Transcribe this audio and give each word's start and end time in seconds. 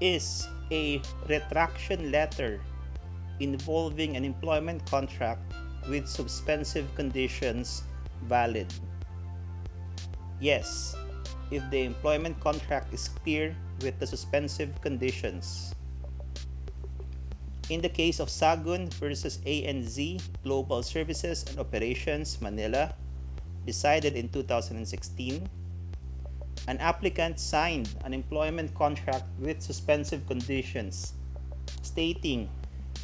is 0.00 0.48
a 0.70 1.00
retraction 1.28 2.10
letter 2.10 2.60
involving 3.40 4.16
an 4.16 4.24
employment 4.24 4.84
contract 4.86 5.40
with 5.88 6.08
suspensive 6.08 6.86
conditions 6.94 7.82
valid? 8.24 8.66
Yes, 10.40 10.96
if 11.50 11.62
the 11.70 11.84
employment 11.84 12.38
contract 12.40 12.92
is 12.92 13.08
clear 13.22 13.54
with 13.82 13.98
the 13.98 14.06
suspensive 14.06 14.80
conditions. 14.82 15.74
In 17.68 17.80
the 17.80 17.88
case 17.88 18.20
of 18.20 18.28
Sagun 18.28 18.92
versus 18.94 19.38
ANZ 19.46 20.22
Global 20.44 20.82
Services 20.82 21.44
and 21.48 21.58
Operations 21.58 22.40
Manila, 22.40 22.94
decided 23.66 24.14
in 24.14 24.28
2016, 24.28 25.42
an 26.66 26.78
applicant 26.78 27.38
signed 27.38 27.88
an 28.04 28.12
employment 28.12 28.74
contract 28.74 29.26
with 29.38 29.62
suspensive 29.62 30.26
conditions 30.26 31.14
stating 31.82 32.48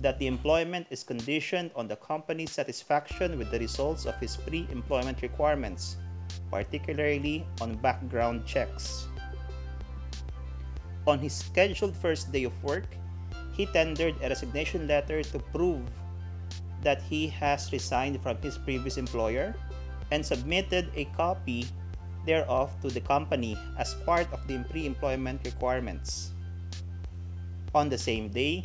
that 0.01 0.19
the 0.19 0.27
employment 0.27 0.87
is 0.91 1.05
conditioned 1.05 1.70
on 1.77 1.87
the 1.87 1.97
company's 1.97 2.51
satisfaction 2.51 3.39
with 3.39 3.51
the 3.51 3.59
results 3.59 4.06
of 4.06 4.19
his 4.19 4.37
pre 4.37 4.67
employment 4.70 5.23
requirements, 5.23 5.97
particularly 6.51 7.47
on 7.61 7.77
background 7.77 8.45
checks. 8.47 9.06
On 11.06 11.19
his 11.19 11.34
scheduled 11.34 11.97
first 11.97 12.33
day 12.33 12.45
of 12.45 12.55
work, 12.65 12.87
he 13.53 13.67
tendered 13.67 14.15
a 14.23 14.29
resignation 14.29 14.89
letter 14.89 15.23
to 15.23 15.39
prove 15.53 15.84
that 16.83 17.03
he 17.03 17.29
has 17.29 17.70
resigned 17.70 18.20
from 18.23 18.39
his 18.42 18.59
previous 18.59 18.97
employer 18.97 19.55
and 20.11 20.25
submitted 20.25 20.91
a 20.95 21.05
copy 21.17 21.67
thereof 22.27 22.71
to 22.83 22.89
the 22.89 23.01
company 23.01 23.59
as 23.79 23.95
part 24.07 24.31
of 24.33 24.47
the 24.47 24.59
pre 24.71 24.87
employment 24.87 25.41
requirements. 25.45 26.31
On 27.75 27.89
the 27.89 27.98
same 27.98 28.28
day, 28.28 28.65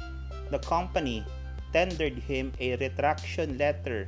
the 0.52 0.60
company 0.60 1.26
tendered 1.72 2.18
him 2.20 2.52
a 2.60 2.76
retraction 2.78 3.58
letter 3.58 4.08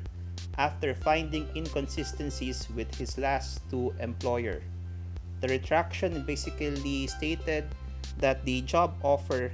after 0.58 0.94
finding 0.94 1.47
inconsistencies 1.55 2.67
with 2.75 2.94
his 2.95 3.17
last 3.17 3.61
two 3.70 3.94
employer. 4.00 4.61
The 5.39 5.47
retraction 5.47 6.23
basically 6.27 7.08
stated 7.08 7.64
that 8.20 8.44
the 8.44 8.61
job 8.67 8.95
offer 9.03 9.52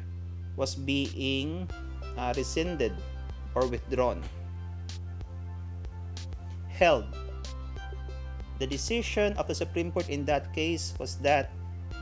was 0.56 0.74
being 0.74 1.70
uh, 2.18 2.34
rescinded 2.36 2.94
or 3.54 3.68
withdrawn. 3.68 4.24
Held. 6.70 7.06
The 8.60 8.68
decision 8.68 9.34
of 9.38 9.48
the 9.48 9.56
Supreme 9.56 9.92
Court 9.92 10.10
in 10.10 10.26
that 10.26 10.54
case 10.54 10.94
was 11.00 11.16
that 11.26 11.52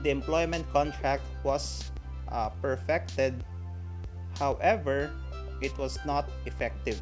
the 0.03 0.09
employment 0.09 0.65
contract 0.71 1.23
was 1.43 1.91
uh, 2.29 2.49
perfected 2.61 3.43
However, 4.39 5.11
it 5.61 5.77
was 5.77 5.99
not 6.05 6.29
effective. 6.45 7.01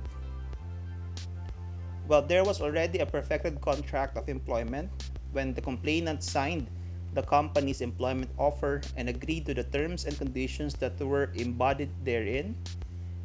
Well, 2.07 2.21
there 2.21 2.43
was 2.43 2.59
already 2.59 2.99
a 2.99 3.05
perfected 3.05 3.61
contract 3.61 4.17
of 4.17 4.27
employment 4.27 4.91
when 5.31 5.53
the 5.53 5.61
complainant 5.61 6.23
signed 6.23 6.67
the 7.13 7.23
company's 7.23 7.79
employment 7.79 8.31
offer 8.37 8.81
and 8.95 9.07
agreed 9.07 9.45
to 9.45 9.53
the 9.53 9.63
terms 9.63 10.05
and 10.05 10.17
conditions 10.17 10.75
that 10.75 10.99
were 10.99 11.31
embodied 11.35 11.91
therein. 12.03 12.55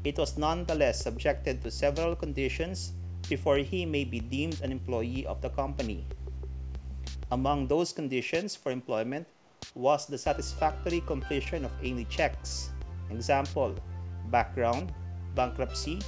It 0.05 0.19
was 0.19 0.39
nonetheless 0.39 1.03
subjected 1.03 1.63
to 1.63 1.71
several 1.71 2.15
conditions 2.15 2.93
before 3.29 3.59
he 3.59 3.85
may 3.85 4.05
be 4.05 4.21
deemed 4.21 4.61
an 4.63 4.71
employee 4.71 5.27
of 5.27 5.41
the 5.41 5.51
company. 5.51 6.07
Among 7.31 7.67
those 7.67 7.93
conditions 7.93 8.55
for 8.55 8.71
employment 8.71 9.27
was 9.75 10.07
the 10.07 10.19
satisfactory 10.19 11.01
completion 11.01 11.65
of 11.65 11.73
any 11.83 12.05
checks. 12.07 12.71
Example, 13.11 13.75
background, 14.31 14.93
bankruptcy, 15.35 15.99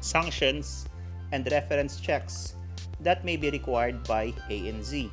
sanctions, 0.00 0.86
and 1.32 1.48
reference 1.50 2.00
checks 2.00 2.54
that 3.00 3.24
may 3.24 3.36
be 3.36 3.50
required 3.50 4.04
by 4.04 4.32
ANZ. 4.50 5.10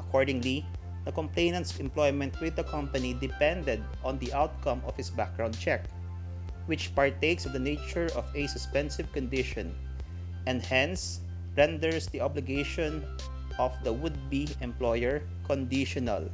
Accordingly, 0.00 0.66
the 1.04 1.12
complainant's 1.12 1.78
employment 1.78 2.38
with 2.40 2.54
the 2.54 2.64
company 2.64 3.14
depended 3.14 3.82
on 4.04 4.18
the 4.18 4.32
outcome 4.34 4.82
of 4.86 4.96
his 4.96 5.10
background 5.10 5.58
check, 5.58 5.86
which 6.66 6.94
partakes 6.94 7.46
of 7.46 7.52
the 7.52 7.58
nature 7.58 8.10
of 8.14 8.26
a 8.34 8.46
suspensive 8.46 9.10
condition 9.12 9.74
and 10.46 10.62
hence 10.62 11.20
renders 11.56 12.06
the 12.08 12.20
obligation 12.20 13.04
of 13.58 13.72
the 13.84 13.92
would 13.92 14.16
be 14.30 14.48
employer 14.60 15.22
conditional. 15.44 16.30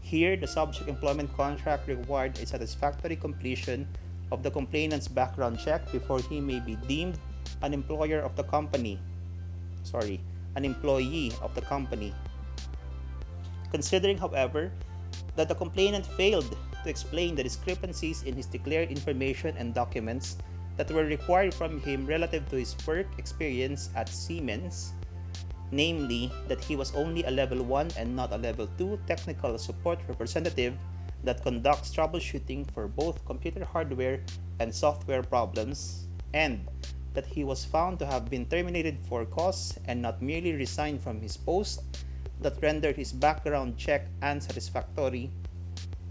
Here, 0.00 0.36
the 0.36 0.46
subject 0.46 0.88
employment 0.88 1.34
contract 1.36 1.86
required 1.88 2.38
a 2.38 2.46
satisfactory 2.46 3.16
completion 3.16 3.86
of 4.32 4.42
the 4.42 4.50
complainant's 4.50 5.08
background 5.08 5.58
check 5.58 5.90
before 5.92 6.20
he 6.20 6.40
may 6.40 6.60
be 6.60 6.76
deemed 6.86 7.18
an 7.62 7.74
employer 7.74 8.20
of 8.20 8.34
the 8.36 8.44
company. 8.44 8.98
Sorry, 9.82 10.20
an 10.56 10.64
employee 10.64 11.32
of 11.42 11.54
the 11.54 11.62
company. 11.62 12.14
Considering, 13.70 14.18
however, 14.18 14.72
that 15.36 15.48
the 15.48 15.54
complainant 15.54 16.06
failed 16.18 16.56
to 16.82 16.88
explain 16.90 17.34
the 17.34 17.42
discrepancies 17.42 18.22
in 18.22 18.34
his 18.34 18.46
declared 18.46 18.90
information 18.90 19.54
and 19.58 19.74
documents 19.74 20.36
that 20.80 20.90
were 20.96 21.04
required 21.04 21.52
from 21.52 21.78
him 21.84 22.06
relative 22.06 22.48
to 22.48 22.56
his 22.56 22.74
work 22.88 23.04
experience 23.18 23.90
at 23.94 24.08
Siemens, 24.08 24.94
namely 25.70 26.32
that 26.48 26.64
he 26.64 26.74
was 26.74 26.88
only 26.94 27.22
a 27.24 27.30
level 27.30 27.62
1 27.62 27.90
and 27.98 28.16
not 28.16 28.32
a 28.32 28.38
level 28.40 28.66
2 28.78 28.98
technical 29.06 29.58
support 29.58 30.00
representative 30.08 30.72
that 31.22 31.42
conducts 31.42 31.92
troubleshooting 31.92 32.64
for 32.72 32.88
both 32.88 33.22
computer 33.26 33.62
hardware 33.62 34.20
and 34.58 34.74
software 34.74 35.22
problems, 35.22 36.08
and 36.32 36.64
that 37.12 37.26
he 37.26 37.44
was 37.44 37.62
found 37.62 37.98
to 37.98 38.06
have 38.06 38.30
been 38.30 38.46
terminated 38.46 38.96
for 39.04 39.26
cause 39.26 39.76
and 39.84 40.00
not 40.00 40.22
merely 40.22 40.54
resigned 40.54 41.02
from 41.02 41.20
his 41.20 41.36
post 41.36 41.84
that 42.40 42.56
rendered 42.62 42.96
his 42.96 43.12
background 43.12 43.76
check 43.76 44.06
unsatisfactory. 44.22 45.28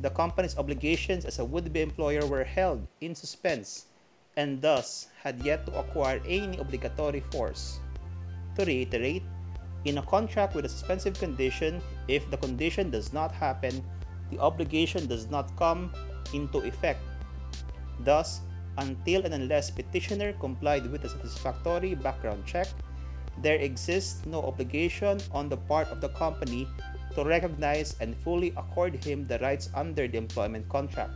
The 0.01 0.11
company's 0.11 0.59
obligations 0.59 1.25
as 1.25 1.39
a 1.39 1.45
would 1.45 1.73
be 1.73 1.81
employer 1.81 2.27
were 2.27 2.43
held 2.43 2.85
in 3.01 3.15
suspense 3.15 3.88
and 4.39 4.61
thus 4.63 5.11
had 5.19 5.43
yet 5.43 5.67
to 5.67 5.75
acquire 5.75 6.23
any 6.23 6.55
obligatory 6.63 7.19
force. 7.27 7.83
To 8.55 8.63
reiterate, 8.63 9.23
in 9.83 9.99
a 9.99 10.07
contract 10.07 10.55
with 10.55 10.63
a 10.63 10.71
suspensive 10.71 11.19
condition, 11.19 11.83
if 12.07 12.23
the 12.31 12.39
condition 12.39 12.89
does 12.89 13.11
not 13.11 13.35
happen, 13.35 13.83
the 14.31 14.39
obligation 14.39 15.07
does 15.07 15.27
not 15.27 15.51
come 15.59 15.91
into 16.33 16.59
effect. 16.63 17.03
Thus, 17.99 18.39
until 18.77 19.25
and 19.25 19.33
unless 19.33 19.69
petitioner 19.69 20.31
complied 20.39 20.87
with 20.87 21.03
a 21.03 21.09
satisfactory 21.09 21.95
background 21.95 22.45
check, 22.45 22.67
there 23.43 23.59
exists 23.59 24.25
no 24.25 24.43
obligation 24.43 25.19
on 25.31 25.49
the 25.49 25.57
part 25.67 25.89
of 25.89 25.99
the 25.99 26.15
company 26.15 26.65
to 27.15 27.25
recognize 27.25 27.95
and 27.99 28.15
fully 28.23 28.53
accord 28.55 29.03
him 29.03 29.27
the 29.27 29.39
rights 29.39 29.69
under 29.75 30.07
the 30.07 30.17
employment 30.17 30.67
contract. 30.69 31.11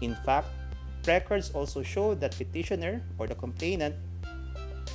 In 0.00 0.16
fact, 0.26 0.48
records 1.06 1.50
also 1.54 1.82
show 1.82 2.14
that 2.14 2.36
petitioner 2.36 3.02
or 3.18 3.26
the 3.26 3.34
complainant 3.34 3.94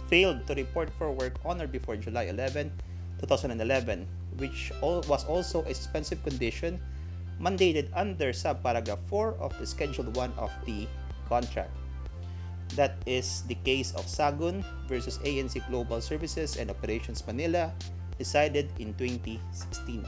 failed 0.09 0.45
to 0.47 0.53
report 0.55 0.89
for 0.97 1.11
work 1.11 1.39
on 1.45 1.61
or 1.61 1.67
before 1.67 1.95
July 1.95 2.23
11, 2.23 2.71
2011, 3.19 4.07
which 4.37 4.71
was 4.81 5.25
also 5.25 5.63
a 5.63 5.73
suspensive 5.73 6.21
condition 6.23 6.79
mandated 7.41 7.89
under 7.93 8.31
subparagraph 8.31 8.99
4 9.07 9.35
of 9.39 9.57
the 9.59 9.65
Schedule 9.65 10.11
1 10.13 10.33
of 10.37 10.51
the 10.65 10.87
contract. 11.29 11.71
That 12.75 12.97
is 13.05 13.43
the 13.47 13.55
case 13.65 13.93
of 13.93 14.05
Sagun 14.05 14.65
versus 14.87 15.19
ANZ 15.21 15.61
Global 15.69 16.01
Services 16.01 16.57
and 16.57 16.69
Operations 16.69 17.25
Manila, 17.27 17.71
decided 18.17 18.69
in 18.79 18.93
2016. 18.95 20.05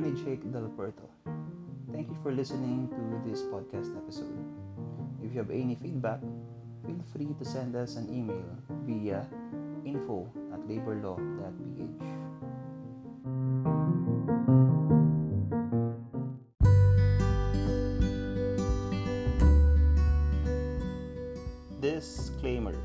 Jake 0.00 0.40
Del 0.50 0.72
Puerto. 0.72 1.04
Thank 1.92 2.08
you 2.08 2.16
for 2.22 2.32
listening 2.32 2.88
to 2.88 3.28
this 3.28 3.42
podcast 3.42 3.92
episode. 3.92 4.32
If 5.20 5.34
you 5.34 5.38
have 5.38 5.50
any 5.50 5.74
feedback, 5.74 6.20
feel 6.80 6.96
free 7.12 7.36
to 7.36 7.44
send 7.44 7.76
us 7.76 7.96
an 7.96 8.08
email 8.08 8.40
via 8.88 9.28
info 9.84 10.32
at 10.48 10.64
laborlaw.ph. 10.64 12.08
Disclaimer 21.82 22.80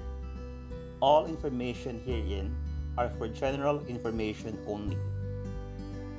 All 1.00 1.26
information 1.26 2.04
herein 2.04 2.52
are 2.98 3.08
for 3.16 3.30
general 3.30 3.80
information 3.88 4.60
only 4.68 5.00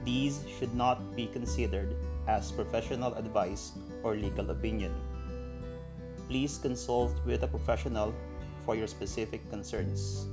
these 0.08 0.40
should 0.56 0.72
not 0.72 1.04
be 1.12 1.28
considered 1.28 1.92
as 2.24 2.48
professional 2.48 3.12
advice 3.20 3.76
or 4.00 4.16
legal 4.16 4.48
opinion. 4.56 4.96
please 6.28 6.60
consult 6.60 7.16
with 7.24 7.42
a 7.42 7.48
professional 7.48 8.12
for 8.64 8.76
your 8.76 8.86
specific 8.86 9.40
concerns. 9.48 10.28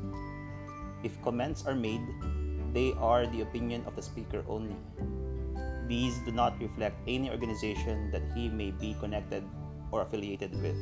If 1.04 1.16
comments 1.24 1.64
are 1.66 1.76
made, 1.76 2.04
they 2.76 2.92
are 3.00 3.24
the 3.28 3.42
opinion 3.48 3.88
of 3.88 3.96
the 3.96 4.04
speaker 4.04 4.44
only. 4.52 4.76
These 5.88 6.20
do 6.28 6.36
not 6.36 6.60
reflect 6.60 7.00
any 7.08 7.32
organization 7.32 8.12
that 8.12 8.28
he 8.36 8.52
may 8.52 8.72
be 8.72 8.96
connected 9.00 9.48
or 9.92 10.04
affiliated 10.04 10.52
with. 10.62 10.76